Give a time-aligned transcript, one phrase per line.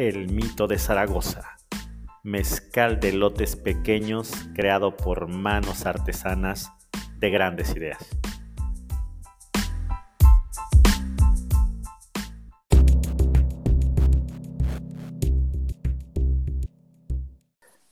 [0.00, 1.58] El Mito de Zaragoza,
[2.22, 6.72] mezcal de lotes pequeños creado por manos artesanas
[7.18, 7.98] de grandes ideas.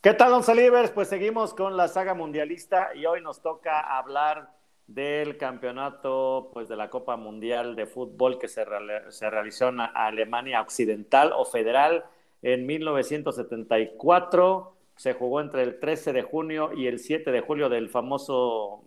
[0.01, 0.91] ¿Qué tal, Don Salivers?
[0.91, 4.58] Pues seguimos con la saga mundialista y hoy nos toca hablar
[4.89, 8.65] del campeonato pues, de la Copa Mundial de Fútbol que se,
[9.11, 12.05] se realizó en Alemania Occidental o Federal
[12.43, 14.75] en 1974.
[14.97, 18.83] Se jugó entre el 13 de junio y el 7 de julio del famoso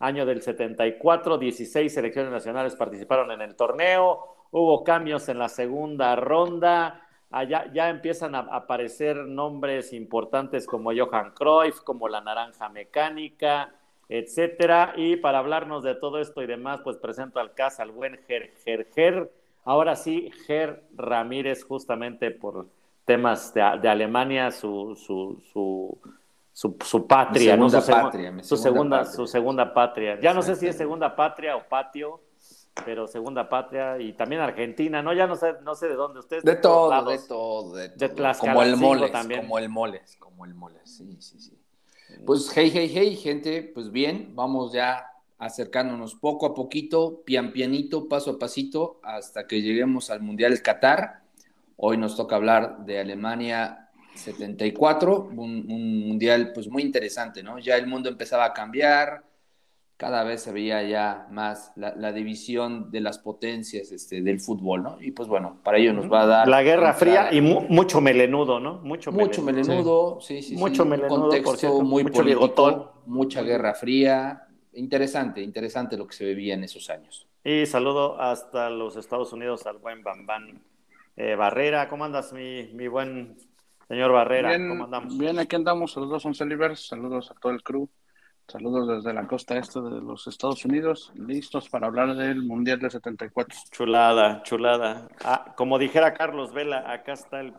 [0.00, 1.38] año del 74.
[1.38, 4.34] 16 selecciones nacionales participaron en el torneo.
[4.50, 7.00] Hubo cambios en la segunda ronda.
[7.30, 13.72] Allá ya empiezan a aparecer nombres importantes como Johan Cruyff, como la Naranja Mecánica,
[14.08, 14.92] etcétera.
[14.96, 18.52] Y para hablarnos de todo esto y demás, pues presento al casa al buen Ger,
[18.64, 19.32] Ger, Ger.
[19.64, 22.66] Ahora sí, Ger Ramírez, justamente por
[23.04, 25.98] temas de, Alemania, su, su, su,
[26.52, 27.68] su, patria, ¿no?
[27.68, 29.14] Su, patria, su segunda, patria.
[29.14, 30.20] su segunda patria.
[30.20, 32.20] Ya no sé si es segunda patria o patio,
[32.84, 35.12] pero segunda patria y también Argentina, ¿no?
[35.12, 36.44] Ya no sé, no sé de dónde ustedes.
[36.44, 38.32] De, todo, de todo, de todo.
[38.38, 39.42] como el moles, también.
[39.42, 41.63] como el moles, como el moles, sí, sí, sí.
[42.22, 45.06] Pues hey, hey, hey, gente, pues bien, vamos ya
[45.38, 51.22] acercándonos poco a poquito, pian pianito, paso a pasito, hasta que lleguemos al Mundial Qatar.
[51.76, 57.58] Hoy nos toca hablar de Alemania 74, un, un, mundial pues muy interesante, ¿no?
[57.58, 59.24] Ya el mundo empezaba a cambiar,
[59.96, 64.98] cada vez se veía ya más la, división de las potencias este, del fútbol, ¿no?
[65.00, 66.48] Y pues bueno, para ello nos va a dar...
[66.48, 68.80] La Guerra Fría y mucho melenudo, ¿no?
[68.82, 70.56] Mucho, mucho melenudo, sí, sí, sí.
[70.56, 74.48] Mucho melenudo, contexto muy mucho político, mucha Guerra Fría.
[74.72, 77.28] Interesante, interesante lo que se vivía en esos años.
[77.44, 80.60] Y saludo hasta los Estados Unidos al buen Bambán
[81.16, 81.88] eh, Barrera.
[81.88, 83.36] ¿Cómo andas, mi, mi buen
[83.86, 84.48] señor Barrera?
[84.48, 85.16] Bien, ¿Cómo andamos?
[85.16, 85.92] Bien, aquí andamos.
[85.92, 86.44] Saludos, Once.
[86.76, 87.88] Saludos a todo el crew.
[88.46, 92.90] Saludos desde la costa este de los Estados Unidos, listos para hablar del Mundial de
[92.90, 93.58] 74.
[93.70, 95.08] Chulada, chulada.
[95.24, 97.54] Ah, como dijera Carlos Vela, acá está el,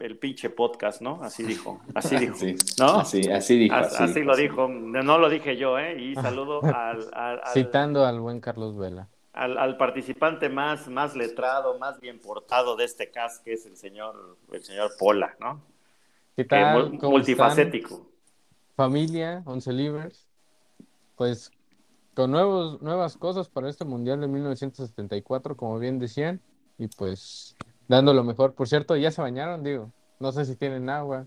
[0.00, 1.22] el pinche podcast, ¿no?
[1.22, 2.36] Así dijo, así dijo,
[2.78, 3.00] ¿no?
[3.00, 3.76] Así, así dijo.
[3.76, 5.98] Así, lo dijo, no lo dije yo, ¿eh?
[6.00, 9.08] Y saludo al, al, Citando al buen Carlos Vela.
[9.32, 14.36] Al, participante más, más letrado, más bien portado de este cast, que es el señor,
[14.50, 15.62] el señor Pola, ¿no?
[16.34, 16.92] ¿Qué tal?
[17.00, 18.08] multifacético
[18.78, 20.24] familia, Once Libres,
[21.16, 21.50] pues
[22.14, 26.40] con nuevos, nuevas cosas para este Mundial de 1974, como bien decían,
[26.78, 27.56] y pues
[27.88, 28.54] dando lo mejor.
[28.54, 29.90] Por cierto, ya se bañaron, digo,
[30.20, 31.26] no sé si tienen agua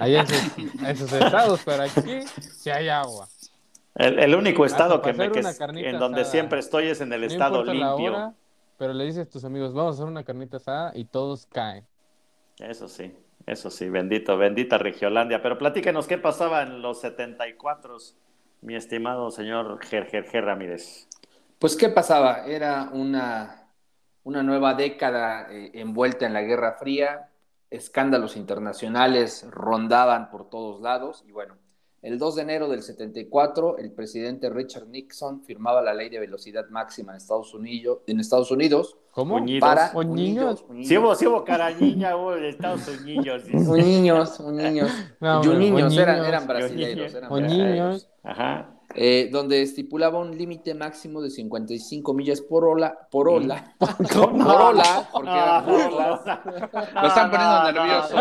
[0.00, 0.24] allá
[0.86, 2.22] en sus, estados, pero aquí
[2.54, 3.28] sí hay agua.
[3.94, 8.34] El, único estado que me, que en donde siempre estoy es en el estado limpio.
[8.78, 11.84] pero le dices a tus amigos, vamos a hacer una carnita asada y todos caen.
[12.58, 13.14] Eso sí.
[13.46, 15.40] Eso sí, bendito, bendita Regiolandia.
[15.40, 17.96] Pero platíquenos qué pasaba en los 74,
[18.62, 21.08] mi estimado señor Ger, Ramírez.
[21.60, 23.70] Pues qué pasaba, era una,
[24.24, 27.30] una nueva década eh, envuelta en la Guerra Fría,
[27.70, 31.56] escándalos internacionales rondaban por todos lados y bueno,
[32.06, 36.68] el 2 de enero del 74, el presidente Richard Nixon firmaba la ley de velocidad
[36.70, 37.98] máxima en Estados Unidos.
[38.06, 39.44] En Estados Unidos ¿Cómo?
[39.58, 40.64] Para niños.
[40.84, 43.44] Sí hubo, sí hubo carañiña, hubo de Estados Unidos.
[43.46, 44.90] niños, niños.
[45.20, 47.12] No, niños, eran, eran brasileños.
[47.12, 48.08] Eran niños.
[48.22, 48.75] Ajá.
[48.98, 53.90] Eh, donde estipulaba un límite máximo de 55 millas por hora, por hora, por
[54.32, 56.42] hora, porque era por hora.
[57.02, 58.16] Lo están poniendo nervioso.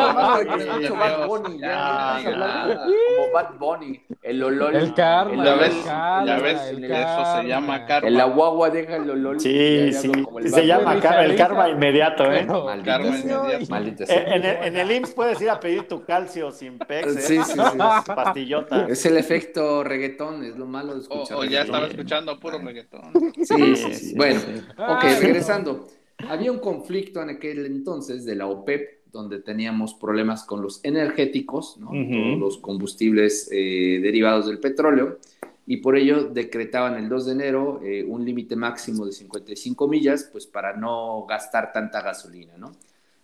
[0.95, 4.75] Bad Bunny, como Bad Bunny, el olol.
[4.75, 8.09] El karma, ya ves, ya ves, eso se llama karma.
[8.09, 9.39] El aguagua deja el olol.
[9.39, 10.11] Sí, sí,
[10.49, 12.45] se llama el karma inmediato, ¿eh?
[12.83, 14.03] Karma inmediato.
[14.09, 17.21] En el IMSS puedes ir a pedir tu calcio sin pex, ¿eh?
[17.21, 17.77] Sí, sí, sí.
[18.13, 18.87] Pastillota.
[18.89, 21.37] Es el efecto reggaetón, es lo malo de escuchar.
[21.37, 23.11] O, ya estaba escuchando puro reggaetón.
[23.43, 24.15] Sí, sí, sí.
[24.15, 24.39] Bueno,
[24.77, 25.87] ok, regresando.
[26.17, 31.77] Había un conflicto en aquel entonces de la OPEP, donde teníamos problemas con los energéticos,
[31.77, 31.87] ¿no?
[31.87, 35.19] Todos los combustibles eh, derivados del petróleo,
[35.67, 40.29] y por ello decretaban el 2 de enero eh, un límite máximo de 55 millas,
[40.31, 42.71] pues para no gastar tanta gasolina, ¿no?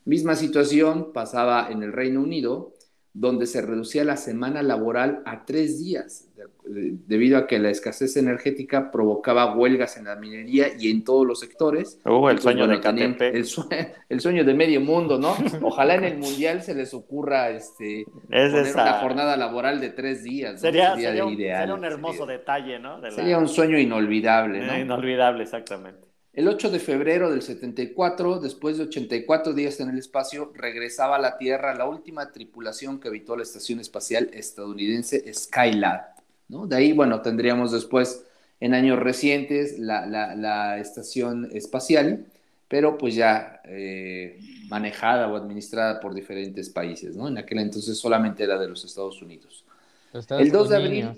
[0.05, 2.73] Misma situación pasaba en el Reino Unido,
[3.13, 6.29] donde se reducía la semana laboral a tres días,
[6.71, 11.39] debido a que la escasez energética provocaba huelgas en la minería y en todos los
[11.39, 11.99] sectores.
[12.05, 13.45] Uh, el sueño de el,
[14.09, 15.35] el, sueño de medio mundo, ¿no?
[15.61, 20.61] Ojalá en el Mundial se les ocurra este, poner una jornada laboral de tres días.
[20.61, 23.01] Sería, un, sería, un, hermoso detalle, ¿no?
[23.11, 24.77] Sería un sueño inolvidable, ¿no?
[24.77, 26.11] inolvidable, exactamente.
[26.33, 31.19] El 8 de febrero del 74, después de 84 días en el espacio, regresaba a
[31.19, 36.20] la Tierra la última tripulación que habitó la estación espacial estadounidense Skylab.
[36.51, 36.67] ¿No?
[36.67, 38.25] De ahí, bueno, tendríamos después,
[38.59, 42.25] en años recientes, la, estación espacial,
[42.67, 44.39] pero pues ya eh,
[44.69, 47.15] manejada o administrada por diferentes países.
[47.15, 47.27] ¿no?
[47.27, 49.65] En aquel entonces solamente era de los Estados Unidos.
[50.13, 51.09] el 2 de abril,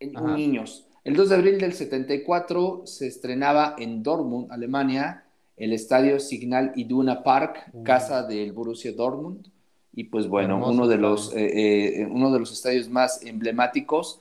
[0.00, 0.36] niños.
[0.36, 0.86] niños.
[1.04, 5.24] El 2 de abril del 74 se estrenaba en Dortmund, Alemania,
[5.56, 9.46] el estadio Signal Iduna Park, casa del Borussia Dortmund.
[9.94, 14.20] Y pues bueno, uno de, los, eh, eh, uno de los estadios más emblemáticos.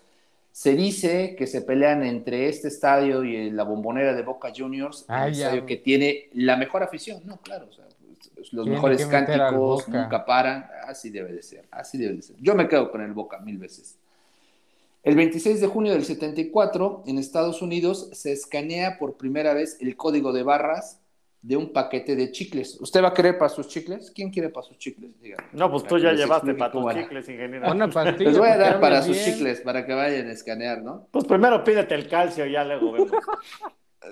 [0.56, 5.16] Se dice que se pelean entre este estadio y la bombonera de Boca Juniors, un
[5.16, 7.68] estadio que tiene la mejor afición, no, claro,
[8.34, 12.38] pues, los mejores cánticos nunca paran, así debe de ser, así debe de ser.
[12.40, 13.98] Yo me quedo con el Boca mil veces.
[15.04, 19.98] El 26 de junio del 74, en Estados Unidos, se escanea por primera vez el
[19.98, 21.02] código de barras
[21.46, 22.82] de un paquete de chicles.
[22.82, 24.12] ¿Usted va a querer para sus chicles?
[24.16, 25.12] ¿Quién quiere para sus chicles?
[25.54, 27.72] No, pues tú ya llevaste para tus chicles, ingeniero.
[28.18, 31.08] Les voy a dar para sus chicles, para que vayan a escanear, ¿no?
[31.12, 33.12] Pues primero pídete el calcio, ya luego vemos.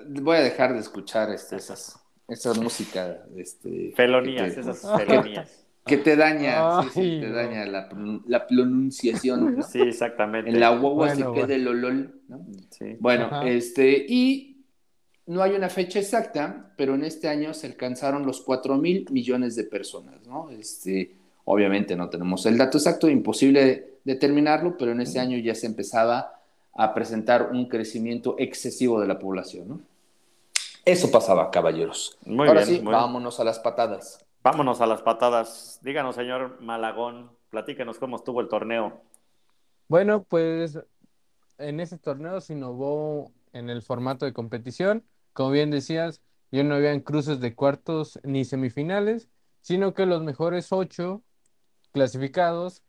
[0.06, 3.20] Voy a dejar de escuchar este, esas, esa música.
[3.36, 5.64] Este, felonías, esas felonías.
[5.86, 7.88] Que te daña, sí, sí, te daña la,
[8.26, 9.62] la pronunciación.
[9.62, 10.50] Sí, exactamente.
[10.50, 12.44] En la guagua se queda el olol, ¿no?
[12.70, 12.96] Sí.
[12.98, 14.53] Bueno, este, y
[15.26, 19.56] no hay una fecha exacta, pero en este año se alcanzaron los 4 mil millones
[19.56, 20.50] de personas, ¿no?
[20.50, 25.66] Este, obviamente no tenemos el dato exacto, imposible determinarlo, pero en ese año ya se
[25.66, 26.40] empezaba
[26.74, 29.80] a presentar un crecimiento excesivo de la población, ¿no?
[30.84, 32.18] Eso pasaba, caballeros.
[32.26, 34.22] Muy Ahora sí, vámonos a las patadas.
[34.42, 35.80] Vámonos a las patadas.
[35.82, 39.00] Díganos, señor Malagón, platíquenos cómo estuvo el torneo.
[39.88, 40.78] Bueno, pues
[41.56, 45.02] en ese torneo se innovó en el formato de competición.
[45.34, 49.28] Como bien decías, ya no habían cruces de cuartos ni semifinales,
[49.60, 51.22] sino que los mejores ocho
[51.92, 52.82] clasificados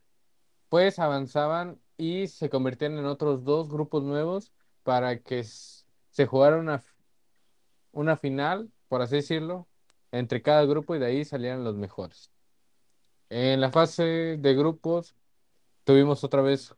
[0.68, 4.52] pues avanzaban y se convertían en otros dos grupos nuevos
[4.84, 6.82] para que se jugara una,
[7.92, 9.68] una final, por así decirlo,
[10.12, 12.30] entre cada grupo y de ahí salían los mejores.
[13.28, 15.16] En la fase de grupos
[15.84, 16.74] tuvimos otra vez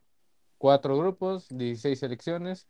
[0.59, 2.69] cuatro grupos, 16 selecciones.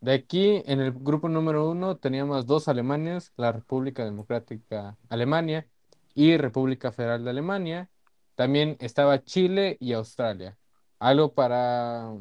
[0.00, 5.66] De aquí, en el grupo número uno, teníamos dos Alemanias, la República Democrática Alemania
[6.14, 7.90] y República Federal de Alemania.
[8.34, 10.56] También estaba Chile y Australia.
[10.98, 12.12] Algo para,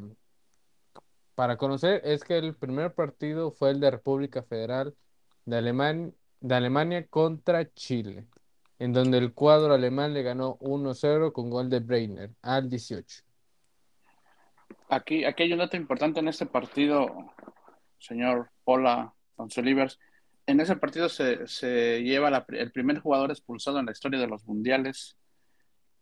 [1.35, 4.93] para conocer es que el primer partido fue el de República Federal
[5.45, 6.11] de
[6.41, 8.25] de Alemania contra Chile,
[8.77, 13.23] en donde el cuadro alemán le ganó 1-0 con gol de Breiner al 18.
[14.89, 17.33] Aquí, aquí hay un dato importante en este partido,
[17.99, 19.13] señor Pola
[19.57, 19.99] Livers.
[20.45, 24.45] En ese partido se, se lleva el primer jugador expulsado en la historia de los
[24.45, 25.17] mundiales.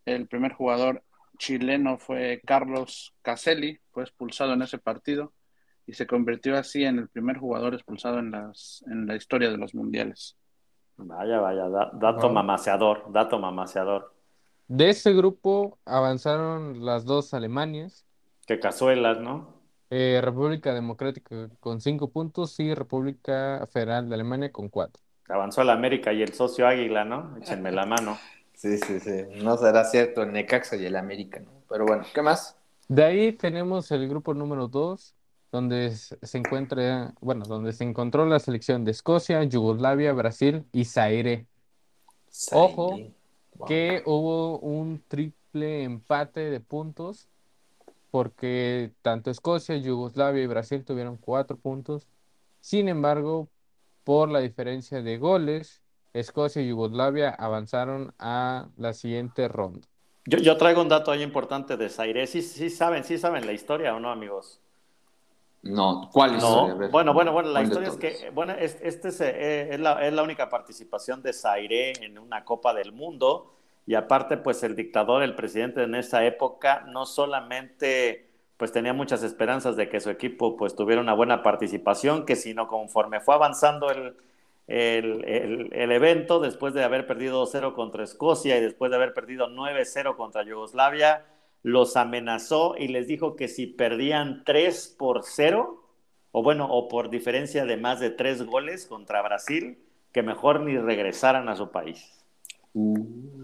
[0.06, 1.04] El primer jugador
[1.38, 5.34] chileno fue Carlos Caselli, fue expulsado en ese partido
[5.86, 9.58] y se convirtió así en el primer jugador expulsado en, las, en la historia de
[9.58, 10.38] los mundiales.
[10.98, 14.14] Vaya, vaya, dato mamaseador, dato mamaseador.
[14.68, 18.06] De ese grupo avanzaron las dos Alemanias.
[18.46, 19.57] Que cazuelas, ¿no?
[19.90, 25.02] Eh, República Democrática con cinco puntos y República Federal de Alemania con cuatro.
[25.30, 27.38] Avanzó el América y el socio Águila, ¿no?
[27.38, 28.18] Échenme la mano.
[28.54, 29.24] Sí, sí, sí.
[29.44, 31.52] No será cierto el Necaxa y el América, ¿no?
[31.70, 32.58] Pero bueno, ¿qué más?
[32.88, 35.14] De ahí tenemos el grupo número dos,
[35.52, 41.46] donde se encuentra, bueno, donde se encontró la selección de Escocia, Yugoslavia, Brasil y Zaire.
[42.52, 42.98] Ojo
[43.68, 47.28] que hubo un triple empate de puntos
[48.18, 52.08] porque tanto Escocia, Yugoslavia y Brasil tuvieron cuatro puntos.
[52.62, 53.48] Sin embargo,
[54.04, 55.84] por la diferencia de goles,
[56.14, 59.88] Escocia y Yugoslavia avanzaron a la siguiente ronda.
[60.26, 62.26] Yo, traigo un dato ahí importante de Zaire.
[62.26, 64.60] ¿Sí, sí saben, sí saben la historia o no, amigos?
[65.62, 66.90] No, ¿cuál historia?
[66.90, 70.24] bueno, bueno, bueno, la historia es que, bueno, este es, eh, es, la, es, la,
[70.24, 73.57] única participación de Zaire en una Copa del Mundo
[73.88, 78.26] y aparte, pues el dictador, el presidente en esa época, no solamente
[78.58, 82.68] pues tenía muchas esperanzas de que su equipo pues tuviera una buena participación, que sino
[82.68, 84.18] conforme fue avanzando el,
[84.68, 89.48] el, el, evento después de haber perdido 2-0 contra Escocia y después de haber perdido
[89.48, 91.24] 9-0 contra Yugoslavia,
[91.62, 95.84] los amenazó y les dijo que si perdían 3 por 0,
[96.32, 99.78] o bueno, o por diferencia de más de 3 goles contra Brasil,
[100.12, 102.26] que mejor ni regresaran a su país.
[102.74, 103.37] Uh.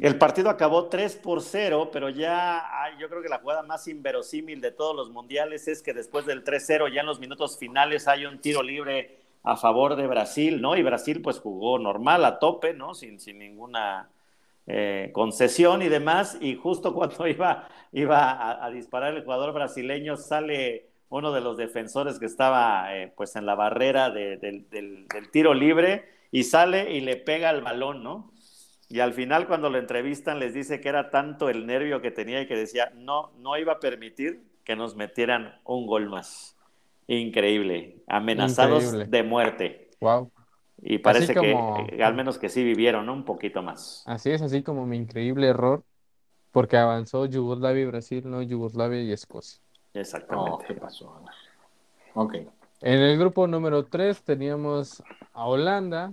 [0.00, 2.64] El partido acabó 3 por 0, pero ya
[2.98, 6.42] yo creo que la jugada más inverosímil de todos los mundiales es que después del
[6.42, 10.74] 3-0, ya en los minutos finales, hay un tiro libre a favor de Brasil, ¿no?
[10.74, 12.94] Y Brasil pues jugó normal, a tope, ¿no?
[12.94, 14.08] Sin, sin ninguna
[14.66, 16.38] eh, concesión y demás.
[16.40, 22.18] Y justo cuando iba, iba a, disparar el jugador brasileño, sale uno de los defensores
[22.18, 27.16] que estaba eh, pues en la barrera del, del tiro libre y sale y le
[27.16, 28.29] pega el balón, ¿no?
[28.90, 32.42] Y al final cuando lo entrevistan les dice que era tanto el nervio que tenía
[32.42, 36.56] y que decía, no, no iba a permitir que nos metieran un gol más.
[37.06, 39.90] Increíble, amenazados de muerte.
[40.00, 40.30] Wow.
[40.82, 44.02] Y parece que al menos que sí vivieron un poquito más.
[44.06, 45.84] Así es, así como mi increíble error,
[46.50, 49.60] porque avanzó Yugoslavia y Brasil, no Yugoslavia y Escocia.
[49.94, 50.50] Exactamente.
[50.52, 51.22] Oh, ¿Qué pasó?
[52.14, 52.34] Ok.
[52.80, 56.12] En el grupo número 3 teníamos a Holanda,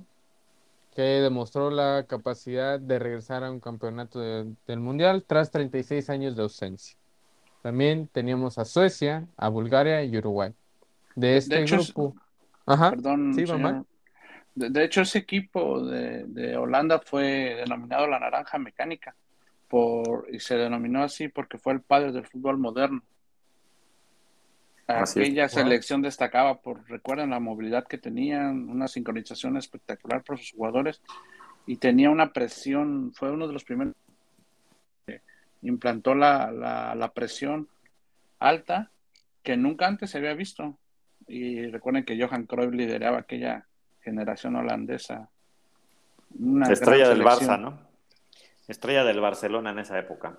[0.98, 6.42] que demostró la capacidad de regresar a un campeonato del Mundial tras 36 años de
[6.42, 6.98] ausencia.
[7.62, 10.56] También teníamos a Suecia, a Bulgaria y Uruguay.
[11.14, 12.16] De este grupo.
[12.66, 12.90] Ajá.
[12.90, 13.46] Perdón, sí,
[14.56, 19.16] De, hecho, ese equipo de, Holanda fue denominado la Naranja Mecánica
[19.68, 23.04] por, y se denominó así porque fue el padre del fútbol moderno.
[24.88, 31.02] Aquella selección destacaba por, recuerden, la movilidad que tenían, una sincronización espectacular por sus jugadores
[31.66, 33.94] y tenía una presión, fue uno de los primeros
[35.06, 35.22] que
[35.62, 36.52] implantó la,
[36.96, 37.68] la, presión
[38.40, 38.90] alta
[39.44, 40.78] que nunca antes se había visto.
[41.28, 43.68] Y recuerden que Johan Cruyff lideraba aquella
[44.02, 45.30] generación holandesa.
[46.70, 47.78] Estrella del Barça, ¿no?
[48.70, 50.38] Estrella del Barcelona en esa época.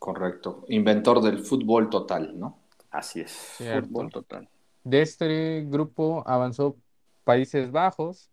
[0.00, 0.64] Correcto.
[0.68, 2.65] Inventor del fútbol total, ¿no?
[2.90, 3.56] Así es.
[3.58, 4.48] Fútbol total.
[4.84, 6.76] De este grupo avanzó
[7.24, 8.30] Países Bajos,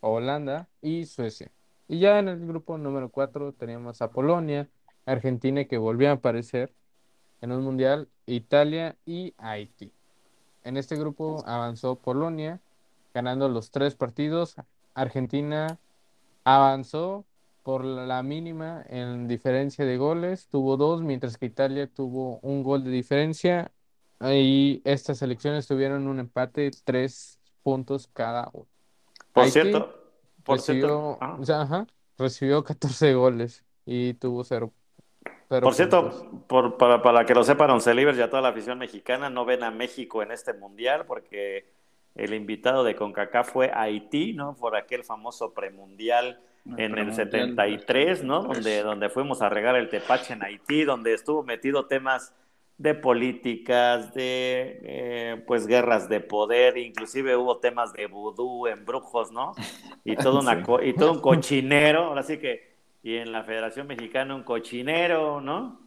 [0.00, 1.50] Holanda y Suecia.
[1.88, 4.68] Y ya en el grupo número 4 teníamos a Polonia,
[5.04, 6.72] Argentina que volvió a aparecer
[7.40, 9.92] en un mundial, Italia y Haití.
[10.64, 12.60] En este grupo avanzó Polonia,
[13.14, 14.56] ganando los tres partidos.
[14.94, 15.78] Argentina
[16.42, 17.24] avanzó
[17.66, 22.84] por la mínima en diferencia de goles, tuvo dos, mientras que Italia tuvo un gol
[22.84, 23.72] de diferencia
[24.20, 28.68] y estas selecciones tuvieron un empate, tres puntos cada uno.
[29.32, 29.92] Por cierto,
[30.44, 31.86] por recibió, ah.
[32.16, 34.72] recibió 14 goles y tuvo cero.
[35.48, 39.28] por cierto, por, para, para, que lo sepan, Oncelivers y a toda la afición mexicana,
[39.28, 41.68] no ven a México en este mundial porque
[42.14, 44.54] el invitado de CONCACAF fue Haití, ¿no?
[44.54, 46.38] Por aquel famoso premundial
[46.76, 48.42] en el 73, ¿no?
[48.42, 52.34] Donde, donde fuimos a regar el tepache en Haití, donde estuvo metido temas
[52.78, 59.54] de políticas, de eh, pues guerras de poder, inclusive hubo temas de vudú, embrujos, ¿no?
[60.04, 64.34] Y todo, una y todo un cochinero, ahora sí que, y en la Federación Mexicana
[64.34, 65.80] un cochinero, ¿no?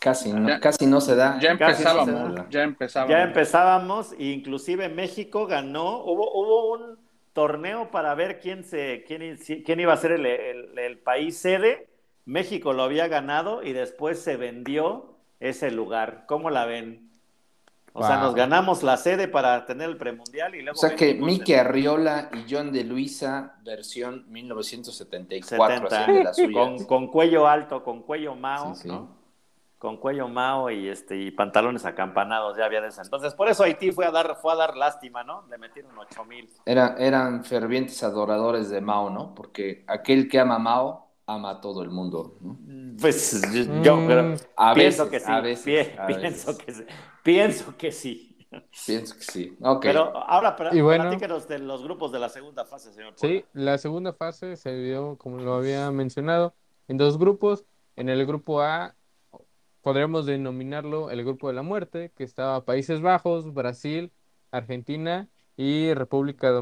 [0.00, 1.38] Casi no, casi no se da.
[1.40, 3.10] Ya empezábamos, ya empezábamos.
[3.10, 7.03] Ya empezábamos, inclusive México ganó, hubo, hubo un
[7.34, 11.88] torneo para ver quién, se, quién, quién iba a ser el, el país sede,
[12.24, 16.24] México lo había ganado y después se vendió ese lugar.
[16.26, 17.10] ¿Cómo la ven?
[17.96, 20.76] O sea, nos ganamos la sede para tener el premundial y luego.
[20.76, 25.88] O sea que Miki Arriola y John de Luisa, versión 1974,
[26.52, 29.23] Con, con, cuello alto, con cuello mao, ¿no?
[29.84, 33.02] Con cuello mao y este y pantalones acampanados, ya había de eso.
[33.02, 35.46] Entonces, por eso Haití fue a dar, fue a dar lástima, ¿no?
[35.50, 36.48] Le metieron ocho mil.
[36.64, 39.34] Era, eran fervientes adoradores de Mao, ¿no?
[39.34, 42.56] Porque aquel que ama a Mao ama a todo el mundo, ¿no?
[42.98, 43.42] Pues
[43.82, 45.30] yo mm, pienso que sí.
[46.06, 46.84] pienso, que sí.
[47.22, 48.48] Pienso que sí.
[48.86, 49.58] Pienso que sí.
[49.82, 53.12] Pero ahora, para, y bueno, de los grupos de la segunda fase, señor.
[53.16, 56.54] Sí, la segunda fase se dio, como lo había mencionado,
[56.88, 57.66] en dos grupos.
[57.96, 58.96] En el grupo A,
[59.84, 64.12] podríamos denominarlo el grupo de la muerte, que estaba Países Bajos, Brasil,
[64.50, 66.58] Argentina y República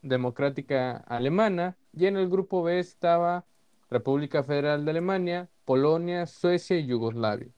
[0.00, 1.76] Democrática Alemana.
[1.92, 3.44] Y en el grupo B estaba
[3.90, 7.50] República Federal de Alemania, Polonia, Suecia y Yugoslavia.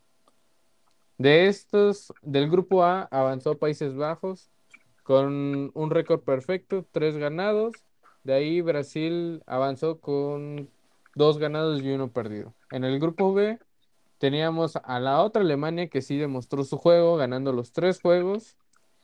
[1.17, 4.51] De estos, del grupo A avanzó Países Bajos
[5.05, 7.73] con un récord perfecto, tres ganados.
[8.25, 10.69] De ahí Brasil avanzó con
[11.15, 12.53] dos ganados y uno perdido.
[12.73, 13.61] En el grupo B
[14.25, 18.57] teníamos a la otra Alemania que sí demostró su juego, ganando los tres juegos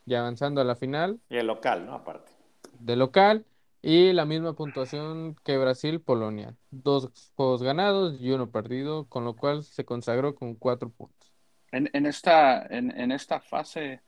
[0.07, 1.21] y avanzando a la final.
[1.29, 1.93] Y el local, ¿no?
[1.93, 2.33] Aparte.
[2.79, 3.45] de local
[3.83, 6.57] y la misma puntuación que Brasil-Polonia.
[6.71, 11.31] Dos juegos ganados y uno perdido, con lo cual se consagró con cuatro puntos.
[11.71, 14.01] En, en esta, en, en esta fase,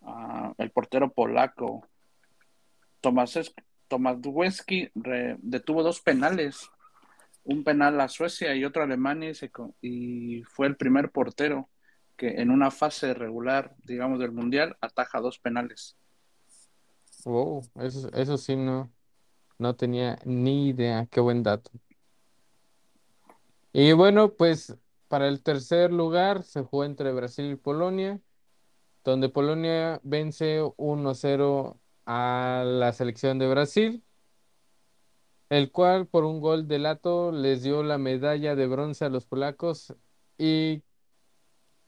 [0.00, 1.86] uh, el portero polaco
[3.00, 3.38] Tomás
[3.86, 4.16] Tomasz
[5.38, 6.68] detuvo dos penales,
[7.46, 9.32] un penal a Suecia y otro a Alemania
[9.80, 11.70] y, fue el primer portero
[12.16, 15.96] que en una fase regular, digamos, del Mundial, ataja dos penales.
[17.24, 18.90] Wow, eso, eso sí no,
[19.58, 21.70] no tenía ni idea, qué buen dato.
[23.72, 24.74] Y bueno, pues
[25.08, 28.20] para el tercer lugar se jugó entre Brasil y Polonia,
[29.04, 34.02] donde Polonia vence 1-0 a la selección de Brasil,
[35.48, 39.26] el cual por un gol de Lato les dio la medalla de bronce a los
[39.26, 39.94] polacos
[40.38, 40.82] y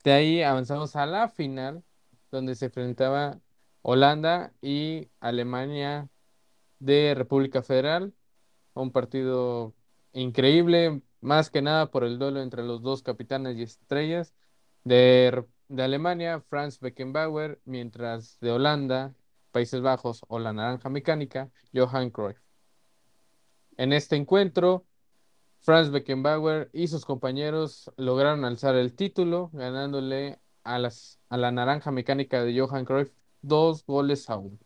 [0.03, 1.83] de ahí avanzamos a la final,
[2.31, 3.39] donde se enfrentaba
[3.81, 6.09] Holanda y Alemania
[6.79, 8.13] de República Federal.
[8.73, 9.75] Un partido
[10.13, 14.33] increíble, más que nada por el duelo entre los dos capitanes y estrellas.
[14.83, 19.15] De, de Alemania, Franz Beckenbauer, mientras de Holanda,
[19.51, 22.48] Países Bajos o la Naranja Mecánica, Johan Cruyff.
[23.79, 24.83] En este encuentro,
[25.61, 31.89] Franz Beckenbauer y sus compañeros lograron alzar el título, ganándole a, las, a la Naranja
[31.89, 33.09] Mecánica de Johan Cruyff
[33.41, 34.57] dos goles a uno.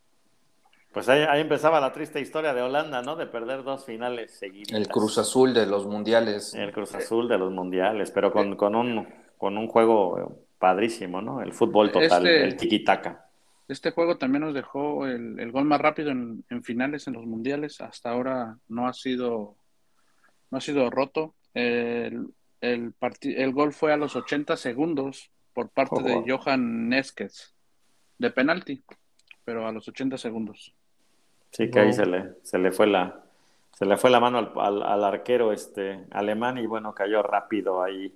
[0.92, 3.14] Pues ahí, empezaba la triste historia de Holanda, ¿no?
[3.14, 4.72] De perder dos finales seguidas.
[4.72, 6.52] El Cruz Azul de los mundiales.
[6.52, 9.06] El Cruz Azul de los mundiales, pero con, con, un,
[9.38, 11.40] con un juego padrísimo, ¿no?
[11.40, 13.23] El fútbol total, este, el tiki-taka.
[13.68, 17.80] Este juego también nos dejó el, gol más rápido en, finales en los mundiales.
[17.80, 19.56] Hasta ahora no ha sido,
[20.50, 21.34] no ha sido roto.
[21.54, 22.28] El,
[22.60, 27.54] el, el gol fue a los 80 segundos por parte de Johan Neskes
[28.18, 28.84] de penalti,
[29.44, 30.74] pero a los 80 segundos.
[31.50, 33.24] Sí, que ahí se le, se le fue la,
[33.72, 38.12] se le fue la mano al, al, arquero este alemán y bueno, cayó rápido ahí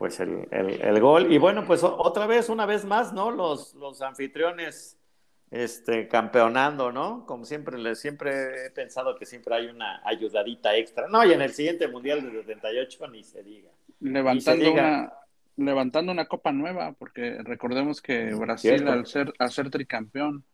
[0.00, 1.30] pues el, el, gol.
[1.30, 3.30] Y bueno, pues otra vez, una vez más, ¿no?
[3.30, 4.98] Los, los anfitriones
[5.50, 7.26] este, campeonando, ¿no?
[7.26, 11.06] Como siempre, siempre he pensado que siempre hay una ayudadita extra.
[11.06, 13.68] No, y en el siguiente Mundial de 78 ni se diga.
[14.00, 15.12] Levantando, Una,
[15.58, 20.44] levantando una copa nueva, porque recordemos que Brasil, al ser, al ser tricampeón,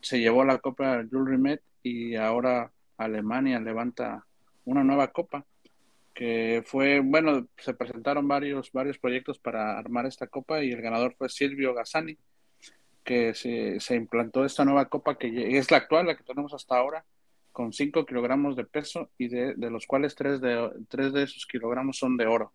[0.00, 4.24] se llevó la Copa Jules Rimet y ahora Alemania levanta
[4.64, 5.44] una nueva copa
[6.16, 11.14] que fue, bueno, se presentaron varios, varios proyectos para armar esta copa y el ganador
[11.14, 12.16] fue Silvio Gazzani,
[13.04, 16.78] que se, se implantó esta nueva copa que es la actual, la que tenemos hasta
[16.78, 17.04] ahora,
[17.52, 21.44] con 5 kilogramos de peso y de, de los cuales 3 de, tres de esos
[21.44, 22.50] kilogramos son de oro.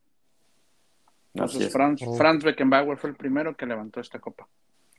[1.36, 2.16] Entonces, Franz, oh.
[2.16, 4.48] Franz Beckenbauer fue el primero que levantó esta copa.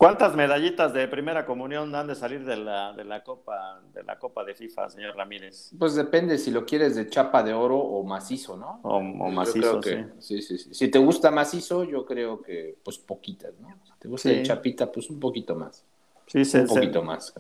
[0.02, 4.18] ¿Cuántas medallitas de primera comunión han de salir de la, de la copa de la
[4.18, 5.70] copa de FIFA, señor Ramírez?
[5.78, 8.80] Pues depende si lo quieres de chapa de oro o macizo, ¿no?
[8.82, 9.94] O, macizo, sí.
[10.18, 10.42] sí.
[10.42, 10.74] sí.
[10.74, 13.68] Si te gusta macizo, yo creo que pues poquitas, ¿no?
[13.84, 15.84] Si te gusta de chapita, pues un poquito más.
[16.32, 17.34] Sí, un poquito más,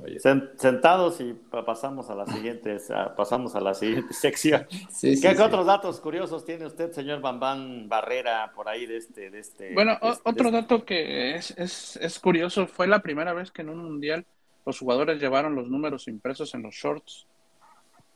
[0.58, 1.32] Sentados y
[1.64, 2.76] pasamos a la siguiente,
[3.16, 4.66] pasamos a la siguiente sección.
[5.00, 9.30] ¿Qué, otros datos curiosos tiene usted, señor Bambán Barrera, por ahí de este?
[9.30, 10.50] De este bueno, este, otro este?
[10.50, 14.26] dato que es, es, es, curioso, fue la primera vez que en un mundial
[14.66, 17.26] los jugadores llevaron los números impresos en los shorts.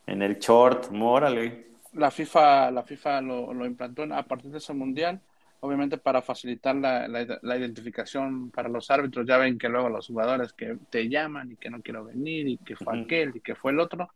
[0.06, 1.68] En el short, mórale.
[1.94, 5.22] La FIFA, la FIFA lo, lo implantó a partir de ese mundial
[5.60, 10.52] obviamente para facilitar la, la, identificación para los árbitros, ya ven que luego los jugadores
[10.52, 13.72] que te llaman y que no quiero venir y que fue aquel y que fue
[13.72, 14.10] el otro.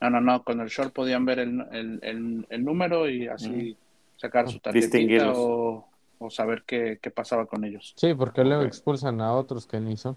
[0.00, 3.76] No, no, no, con el short podían ver el, el, el, número y así
[4.16, 5.86] sacar su tarjetita o,
[6.18, 7.94] o, saber qué, qué, pasaba con ellos.
[7.96, 10.16] Sí, porque luego expulsan a otros que ni son.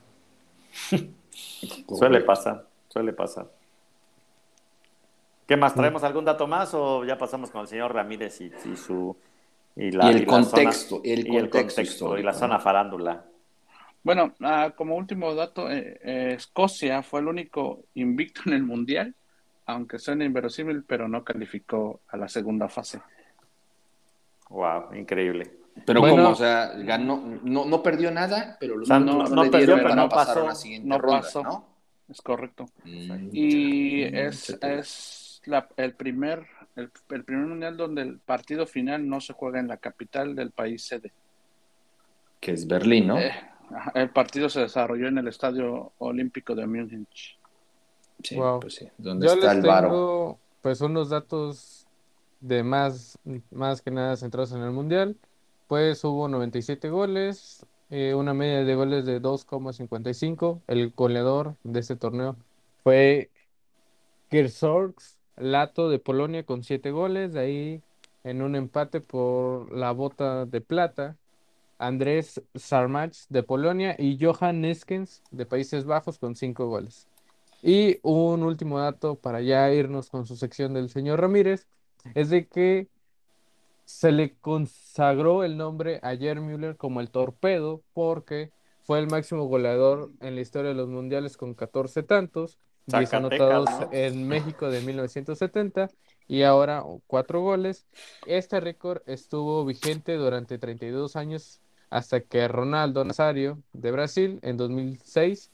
[1.88, 3.48] suele pasar, suele pasar.
[5.48, 5.76] ¿Qué más?
[5.76, 9.16] ¿Traemos algún dato más o ya pasamos con el señor Ramírez y su
[9.76, 13.26] y, el, contexto, el, contexto, y la zona farándula.
[14.04, 19.16] Bueno, ah, como último dato, eh, eh, Escocia fue el único invicto en el Mundial,
[19.66, 23.02] aunque suena inverosímil, pero no calificó a la segunda fase.
[24.50, 25.52] Wow, increíble.
[25.86, 30.08] Pero como, o sea, ganó, no, no perdió nada, pero no, no, perdió, pero no
[30.08, 30.48] pasó,
[30.84, 31.44] no pasó.
[31.44, 31.68] ¿no?
[32.08, 32.66] Es correcto.
[32.86, 36.90] Mm, y es, es la, el primer el,
[37.24, 41.12] primer mundial donde el partido final no se juega en la capital del país sede.
[42.40, 43.20] Que es Berlín, ¿no?
[43.20, 43.34] Eh,
[43.94, 47.38] el partido se desarrolló en el Estadio Olímpico de Múnich.
[48.24, 48.90] Sí, pues sí.
[48.98, 51.86] ¿Dónde está el tengo, Pues unos datos
[52.40, 53.18] de más,
[53.52, 55.16] más que nada centrados en el mundial.
[55.68, 60.62] Pues hubo 97 goles, eh, una media de goles de 2,55.
[60.68, 62.36] El goleador de este torneo
[62.84, 63.30] fue
[64.30, 67.82] Kirsorgs Lato de Polonia con siete goles, de ahí
[68.24, 71.18] en un empate por la bota de plata.
[71.78, 77.08] Andrés Sarmach de Polonia y Johan Neskens de Países Bajos con cinco goles.
[77.62, 81.68] Y un último dato para ya irnos con su sección del señor Ramírez,
[82.14, 82.88] es de que
[83.86, 88.52] se le consagró el nombre a Jerry Müller como el torpedo porque
[88.84, 93.70] fue el máximo goleador en la historia de los mundiales con 14 tantos, 10 anotados
[93.92, 95.90] en México de 1970
[96.28, 97.86] y ahora cuatro goles.
[98.26, 105.52] Este récord estuvo vigente durante 32 años hasta que Ronaldo Nazario de Brasil en 2006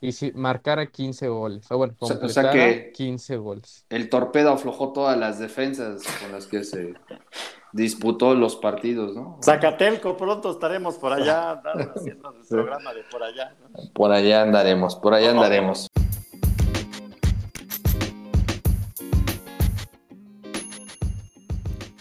[0.00, 1.70] y si marcara 15 goles.
[1.70, 3.84] O bueno, completara que 15 goles.
[3.90, 6.94] El torpedo aflojó todas las defensas con las que se
[7.72, 9.38] disputó los partidos, ¿no?
[9.42, 11.52] Zacatelco, pronto estaremos por allá,
[11.94, 13.56] haciendo el programa de por allá.
[13.92, 15.88] Por allá andaremos, por allá andaremos.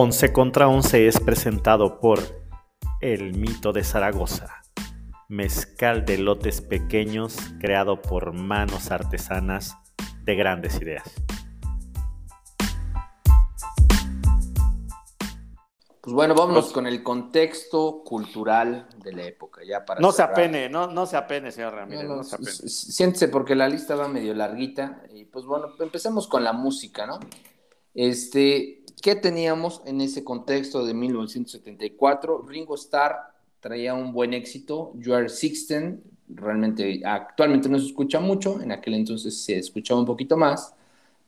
[0.00, 2.20] Once contra Once es presentado por
[3.00, 4.62] El Mito de Zaragoza,
[5.28, 9.76] mezcal de lotes pequeños creado por manos artesanas
[10.22, 11.02] de grandes ideas.
[16.00, 20.68] Pues bueno, vámonos con el contexto cultural de la época, ya para No se apene,
[20.68, 25.24] no, no se apene, señor Ramírez, no, Siéntese porque la lista va medio larguita y
[25.24, 27.18] pues bueno, empecemos con la música, ¿no?
[27.94, 32.42] Este, ¿Qué teníamos en ese contexto de 1974?
[32.46, 33.16] Ringo Starr
[33.58, 38.92] traía un buen éxito, You Are Sixteen, realmente actualmente no se escucha mucho, en aquel
[38.92, 40.74] entonces se escuchaba un poquito más.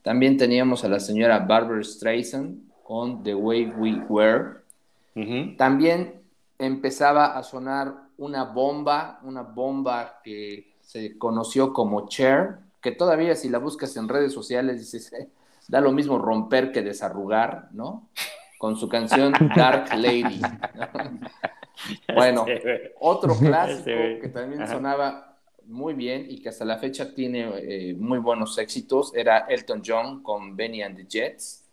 [0.03, 5.57] También teníamos a la señora Barbara Streisand con The Way We Were.
[5.57, 6.21] También
[6.59, 13.49] empezaba a sonar una bomba, una bomba que se conoció como Cher, que todavía si
[13.49, 15.11] la buscas en redes sociales dices,
[15.71, 18.09] da lo mismo romper que desarrugar, ¿no?
[18.57, 20.41] Con su canción Dark Lady.
[22.13, 22.45] bueno,
[22.99, 23.85] otro clásico
[24.21, 29.13] que también sonaba muy bien y que hasta la fecha tiene eh, muy buenos éxitos
[29.15, 31.63] era Elton John con Benny and the Jets.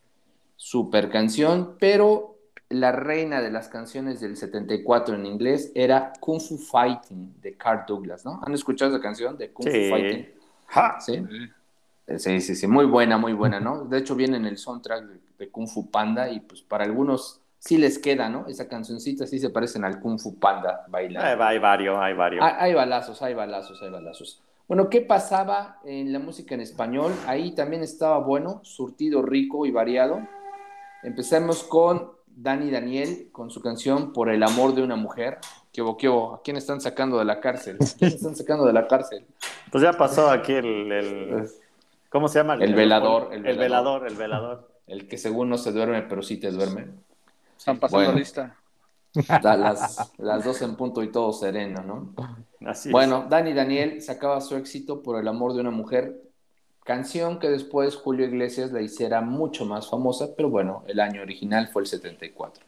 [0.55, 2.37] Super canción, pero
[2.69, 7.85] la reina de las canciones del 74 en inglés era Kung Fu Fighting de Carl
[7.85, 8.41] Douglas, ¿no?
[8.47, 10.29] ¿Han escuchado esa canción de Kung Fu Fighting?
[11.01, 11.25] ¿Sí?
[12.17, 13.85] Sí, sí, sí, muy buena, muy buena, ¿no?
[13.85, 15.05] De hecho viene en el soundtrack
[15.39, 18.47] de, Kung Fu Panda y pues para algunos sí les queda, ¿no?
[18.47, 21.45] Esa cancioncita sí se parecen al Kung Fu Panda bailando.
[21.45, 22.45] Hay, varios, hay varios.
[22.45, 24.43] Hay, balazos, hay balazos, hay balazos.
[24.67, 27.13] Bueno, ¿qué pasaba en la música en español?
[27.27, 30.21] Ahí también estaba bueno, surtido rico y variado.
[31.03, 35.39] Empezamos con Dani Daniel con su canción Por el amor de una mujer.
[35.73, 36.35] ¿Qué boqueo?
[36.35, 37.77] ¿A quién están sacando de la cárcel?
[37.81, 39.27] ¿A quién están sacando de la cárcel?
[39.71, 41.49] Pues ya pasó aquí el...
[42.09, 42.55] ¿Cómo se llama?
[42.55, 44.69] El, velador, el, velador, el velador.
[44.87, 46.87] El que según no se duerme, pero sí te duerme.
[47.57, 48.57] Están pasando lista.
[49.43, 52.15] Las, las dos en punto y todo sereno, ¿no?
[52.69, 56.21] Así bueno, Dani Daniel sacaba su éxito por el amor de una mujer,
[56.85, 61.69] canción que después Julio Iglesias la hiciera mucho más famosa, pero bueno, el año original
[61.69, 62.65] fue el 74.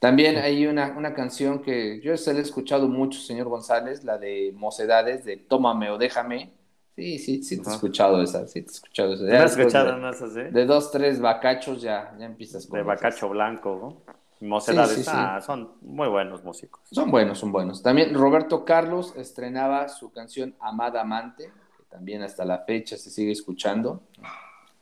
[0.00, 4.18] También hay una, una canción que yo se la he escuchado mucho, señor González, la
[4.18, 6.52] de Mocedades, de Tómame o Déjame,
[7.00, 9.44] Sí, sí, sí te he escuchado esa, sí te he escuchado esa.
[9.44, 10.50] has escuchado de, esas, ¿eh?
[10.50, 14.02] De dos, tres bacachos ya, ya empiezas con De bacacho blanco,
[14.40, 14.60] ¿no?
[14.60, 16.80] sí, ah, son muy buenos músicos.
[16.90, 17.82] Son buenos, son buenos.
[17.82, 23.32] También Roberto Carlos estrenaba su canción Amada Amante, que también hasta la fecha se sigue
[23.32, 24.02] escuchando.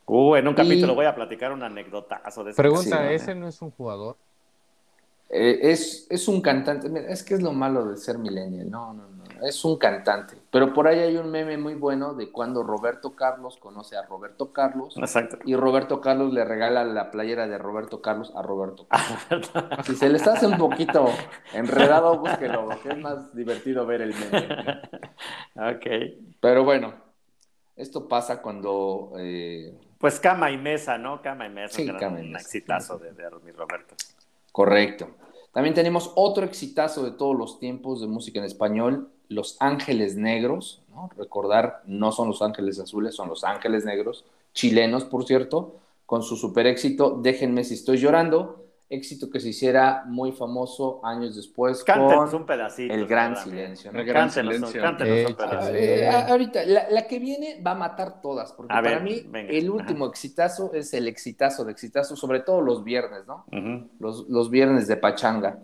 [0.07, 3.70] Uh, en un capítulo voy a platicar un anécdotazo de Pregunta, ¿ese no es un
[3.70, 4.16] jugador?
[5.28, 9.09] Eh, es, es un cantante, es que es lo malo de ser millennial, no, no,
[9.09, 10.37] no es un cantante.
[10.51, 14.53] Pero por ahí hay un meme muy bueno de cuando Roberto Carlos conoce a Roberto
[14.53, 14.96] Carlos.
[14.96, 15.38] Exacto.
[15.44, 19.51] Y Roberto Carlos le regala la playera de Roberto Carlos a Roberto Carlos.
[19.85, 21.07] si se les hace un poquito
[21.53, 24.81] enredado, búsquelo, porque es más divertido ver el meme.
[25.55, 25.87] ok.
[26.40, 26.94] Pero bueno,
[27.77, 29.12] esto pasa cuando.
[29.18, 31.20] Eh, pues cama y mesa, ¿no?
[31.22, 31.74] Cama y mesa.
[31.74, 32.29] Sí, cama y mesa.
[32.29, 33.94] Un exitazo de, de Roberto.
[34.53, 35.09] Correcto.
[35.53, 40.82] También tenemos otro exitazo de todos los tiempos de música en español, Los Ángeles Negros,
[40.90, 41.10] ¿no?
[41.16, 46.36] Recordar, no son Los Ángeles Azules, son Los Ángeles Negros, chilenos, por cierto, con su
[46.36, 52.30] super éxito, Déjenme si estoy llorando, éxito que se hiciera muy famoso años después cántenos
[52.30, 53.90] con un pedacito, El Gran Silencio.
[53.90, 54.80] El Gran Silencio.
[54.80, 55.74] Cántenos, un pedacito.
[55.74, 60.72] Eh, ahorita, la, que viene va a matar todas, porque para mí el último exitazo
[60.72, 63.44] es el exitazo de exitazo, sobre todo los viernes, ¿no?
[63.98, 65.58] los, los viernes de Pachanga.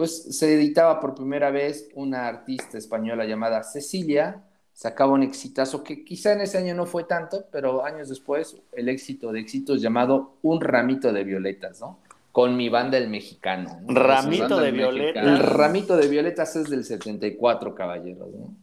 [0.00, 6.06] Pues se editaba por primera vez una artista española llamada Cecilia, sacaba un exitazo que
[6.06, 10.36] quizá en ese año no fue tanto, pero años después el éxito de éxitos llamado
[10.40, 11.98] Un ramito de violetas, ¿no?
[12.32, 13.78] Con mi banda El Mexicano.
[13.88, 15.22] Ramito de violetas.
[15.22, 18.54] El ramito de violetas es del 74, caballeros, ¿no?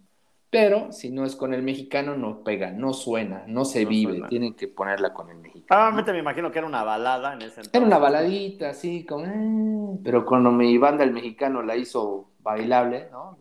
[0.49, 4.21] Pero si no es con el mexicano, no pega, no suena, no se vive.
[4.29, 5.81] Tienen que ponerla con el mexicano.
[5.81, 7.73] Ah, me imagino que era una balada en ese entonces.
[7.73, 9.25] Era una baladita, así, con...
[9.25, 13.38] Eh", pero cuando mi banda el mexicano la hizo bailable, ¿no?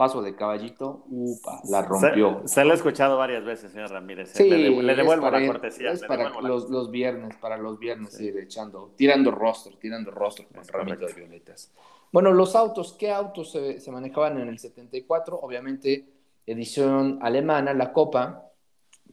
[0.00, 2.40] paso de caballito, upa, la rompió.
[2.46, 4.30] Se, la he escuchado varias veces, señor Ramírez.
[4.30, 5.92] Sí, le, devuelvo la cortesía.
[5.92, 10.66] Es para los, los, viernes, para los viernes ir echando, tirando rostro, tirando rostro con
[10.66, 11.70] ramito de violetas.
[12.10, 15.38] Bueno, los autos, ¿qué autos se, se, manejaban en el 74?
[15.38, 16.06] Obviamente,
[16.52, 18.50] edición alemana, la Copa,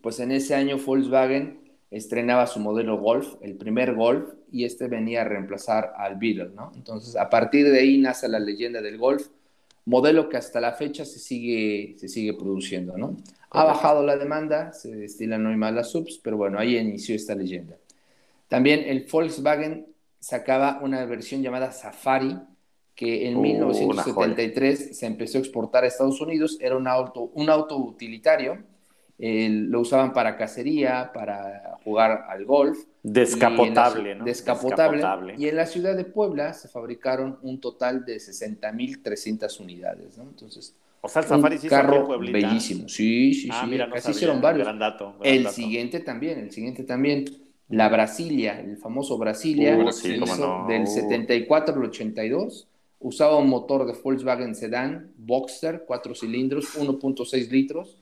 [0.02, 5.22] pues en ese año Volkswagen estrenaba su modelo Golf, el primer Golf, y este venía
[5.22, 6.72] a reemplazar al Beetle, ¿no?
[6.76, 9.28] Entonces, a partir de ahí nace la leyenda del Golf
[9.88, 13.16] modelo que hasta la fecha se sigue, se sigue produciendo, ¿no?
[13.52, 17.34] Ha bajado la demanda, se destilan hoy más las subs, pero bueno, ahí inició esta
[17.34, 17.78] leyenda.
[18.50, 19.88] También el Volkswagen
[20.20, 22.38] sacaba una versión llamada Safari,
[22.98, 27.78] que en 1973 se empezó a exportar a Estados Unidos, era un auto, un auto
[27.78, 28.58] utilitario,
[29.20, 32.80] lo usaban para cacería, para jugar al golf.
[33.04, 34.26] Descapotable, ¿no?
[34.26, 35.36] Descapotable.
[35.38, 40.24] Y en la ciudad de Puebla se fabricaron un total de 60.300 unidades, ¿no?
[40.24, 42.90] Entonces, o sea, el Safari sí carro bellísimo.
[42.90, 43.70] Sí, sí, ah, sí.
[43.70, 44.66] Mira, no hicieron varios.
[44.66, 47.26] Gran dato, el siguiente también, el siguiente también.
[47.70, 52.68] La Brasilia, el famoso Brasilia, uh, del 74 al 82.
[53.00, 57.98] Usaba un motor de Volkswagen Sedan, Boxster, cuatro cilindros, 1.6 litros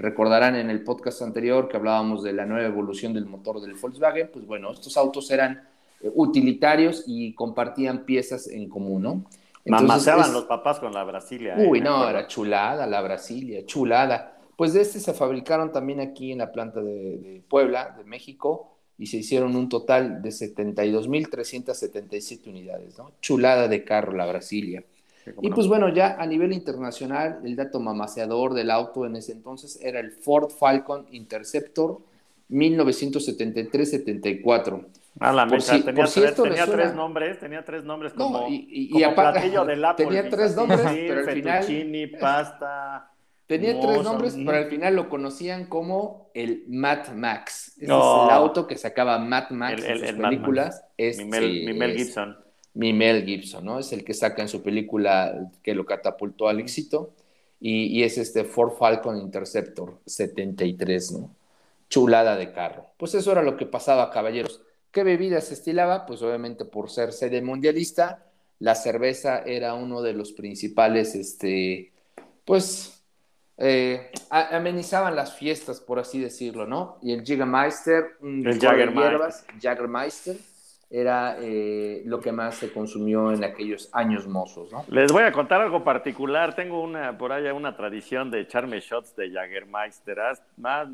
[0.00, 4.30] Recordarán en el podcast anterior que hablábamos de la nueva evolución del motor del Volkswagen,
[4.32, 5.68] pues bueno, estos autos eran
[6.00, 9.24] eh, utilitarios y compartían piezas en común, ¿no?
[9.66, 11.54] Mamaseaban los papás con la Brasilia.
[11.54, 11.68] ¿eh?
[11.68, 14.38] Uy, no, era chulada la Brasilia, chulada.
[14.56, 19.08] Pues de este se fabricaron también aquí en la planta de, Puebla, de México, y
[19.08, 23.10] se hicieron un total de 72.377 unidades, ¿no?
[23.20, 24.84] Chulada de carro la Brasilia
[25.42, 29.80] y pues bueno, ya a nivel internacional, el dato mamaseador del auto en ese entonces
[29.82, 31.98] era el Ford Falcon Interceptor
[32.50, 34.86] 1973-74.
[35.18, 35.84] Ah, la tenía, tres,
[36.36, 40.04] tenía tres, nombres, tenía tres nombres como, y, y, platillo del Apple.
[40.06, 41.64] Tenía tres nombres, pero al final...
[42.18, 43.09] pasta...
[43.50, 47.72] Tenía tres nombres, pero al final lo conocían como el Mad Max.
[47.78, 50.84] Ese es el auto que sacaba Mad Max en sus películas.
[50.96, 52.36] mi, Mel, Gibson
[52.74, 53.80] mi Mel Gibson, ¿no?
[53.80, 57.12] Es el que saca en su película que lo catapultó al éxito.
[57.58, 61.34] Y, es este Ford Falcon Interceptor 73, ¿no?
[61.88, 62.86] Chulada de carro.
[62.98, 64.62] Pues eso era lo que pasaba, caballeros.
[64.92, 66.06] ¿Qué bebida se estilaba?
[66.06, 68.26] Pues obviamente por ser sede mundialista,
[68.60, 71.90] la cerveza era uno de los principales, este,
[72.44, 72.99] pues,
[73.62, 76.96] eh, amenizaban las fiestas, por así decirlo, ¿no?
[77.02, 78.58] Y el Jägermeister, el.
[79.60, 80.36] Jägermeister
[80.88, 84.84] era eh, lo que más se consumió en aquellos años mozos, ¿no?
[84.88, 86.56] Les voy a contar algo particular.
[86.56, 90.18] Tengo una por allá una tradición de echarme shots de Jagermeister.
[90.56, 90.88] Más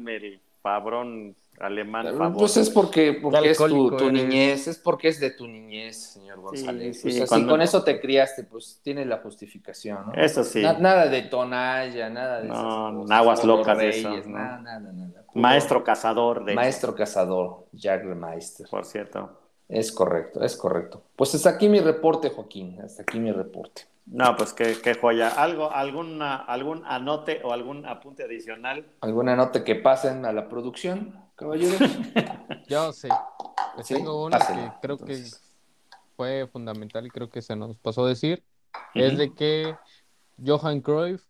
[0.63, 2.39] Fabrón alemán favor.
[2.39, 7.01] Pues es porque, porque es tu, niñez, es porque es de tu niñez, señor González.
[7.01, 10.15] Sí, pues con eso te criaste, pues tiene la justificación, ¿no?
[10.15, 10.63] Eso sí.
[10.63, 14.11] nada de tonalla, nada de no, aguas locas de eso.
[14.27, 15.25] Nada, nada, nada.
[15.35, 18.67] Maestro cazador de Maestro cazador, Jagermeister.
[18.69, 19.46] Por cierto.
[19.69, 21.03] Es correcto, es correcto.
[21.17, 23.83] Pues hasta aquí mi reporte, Joaquín, hasta aquí mi reporte.
[24.07, 25.29] No, pues qué, qué joya.
[25.29, 28.87] ¿Algo, alguna, ¿Algún anote o algún apunte adicional?
[29.01, 31.75] ¿Algún anote que pasen a la producción, caballero?
[32.69, 33.09] Yo sí.
[33.89, 35.25] Tengo uno que creo que
[36.17, 38.45] fue fundamental y creo que se nos pasó a decir.
[38.95, 39.75] Es de que
[40.45, 41.25] Johan Cruyff,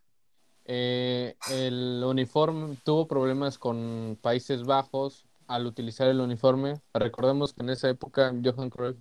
[0.66, 6.80] eh, el uniforme, tuvo problemas con Países Bajos al utilizar el uniforme.
[6.94, 8.96] Recordemos que en esa época Johan Cruyff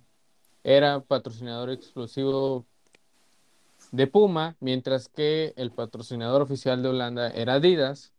[0.64, 2.66] era patrocinador exclusivo
[3.92, 8.12] de Puma, mientras que el patrocinador oficial de Holanda era Adidas.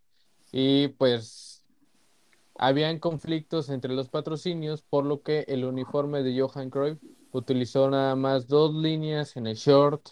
[0.52, 1.64] Y pues
[2.58, 7.00] habían conflictos entre los patrocinios, por lo que el uniforme de Johan Cruyff
[7.32, 10.10] utilizó nada más dos líneas en el short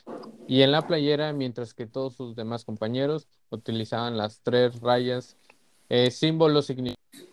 [0.48, 5.38] y en la playera, mientras que todos sus demás compañeros utilizaban las tres rayas,
[5.90, 7.25] eh, símbolos significativos.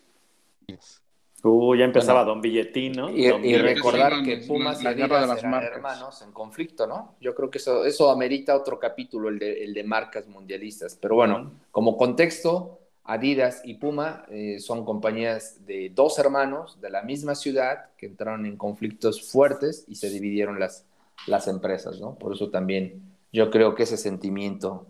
[1.45, 3.09] Uh, ya empezaba Don Billetín, ¿no?
[3.09, 7.15] Y, recordar que Pumas y Adidas eran hermanos en conflicto, ¿no?
[7.19, 10.97] Yo creo que eso, eso amerita otro capítulo, el de, el de marcas mundialistas.
[11.01, 17.01] Pero bueno, como contexto, Adidas y Puma eh, son compañías de dos hermanos de la
[17.01, 20.85] misma ciudad que entraron en conflictos fuertes y se dividieron las,
[21.27, 22.15] las empresas, ¿no?
[22.15, 23.01] Por eso también
[23.33, 24.87] yo creo que ese sentimiento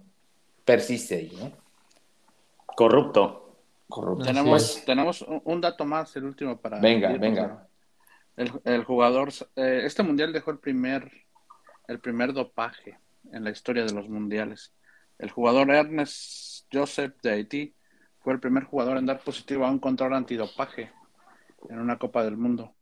[0.65, 1.51] persiste ahí, ¿no?
[2.75, 3.42] Corrupto.
[4.23, 6.79] Tenemos, tenemos un dato más, el último para...
[6.79, 7.67] Venga, venga.
[8.35, 11.11] El, jugador, eh, este mundial dejó el primer,
[11.87, 12.97] el primer dopaje
[13.31, 14.73] en la historia de los mundiales.
[15.19, 17.75] El jugador Ernest Joseph de Haití
[18.19, 20.91] fue el primer jugador en dar positivo a un control antidopaje
[21.69, 22.73] en una Copa del Mundo.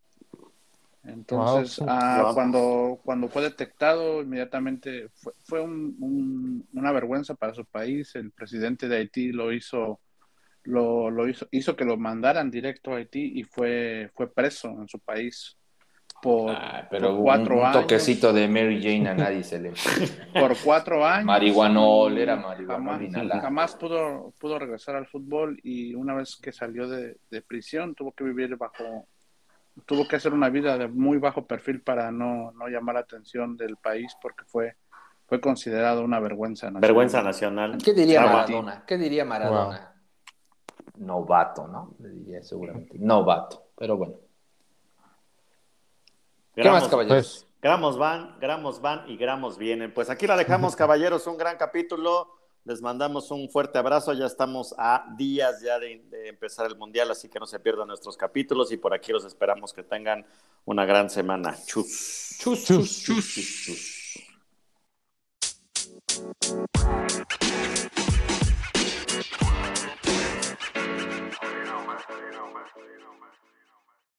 [1.03, 8.15] Entonces, ah, cuando, cuando fue detectado, inmediatamente fue, fue una vergüenza para su país.
[8.15, 9.99] El presidente de Haití lo hizo
[10.63, 14.87] lo, lo hizo, hizo que lo mandaran directo a Haití y fue, fue preso en
[14.87, 15.57] su país
[16.21, 19.71] por, ah, pero cuatro un, un toquecito de Mary Jane a nadie se le
[20.39, 26.13] por cuatro años marihuanol era marihuanol jamás, jamás, pudo pudo regresar al fútbol y una
[26.13, 29.07] vez que salió de, de, prisión tuvo que vivir bajo
[29.87, 33.57] tuvo que hacer una vida de muy bajo perfil para no, no llamar la atención
[33.57, 34.75] del país porque fue
[35.25, 36.81] fue considerado una vergüenza nacional.
[36.81, 37.77] Vergüenza nacional.
[37.81, 38.83] ¿Qué diría Maradona?
[38.85, 39.90] ¿Qué diría Maradona?
[41.01, 41.95] Novato, ¿no?
[41.99, 42.97] Le diría seguramente.
[42.97, 44.15] Novato, pero bueno.
[46.55, 47.17] ¿Qué más, caballeros?
[47.17, 49.93] Pues, gramos van, gramos van y gramos vienen.
[49.93, 52.35] Pues aquí la dejamos, caballeros, un gran capítulo.
[52.63, 54.13] Les mandamos un fuerte abrazo.
[54.13, 58.15] Ya estamos a días ya de, empezar el mundial, así que no se pierdan nuestros
[58.15, 60.25] capítulos y por aquí los esperamos que tengan
[60.65, 61.55] una gran semana.
[61.65, 62.37] Chus.
[62.39, 63.63] Chus, chus, chus, chus.
[63.65, 64.17] chus.
[72.41, 73.50] Selma.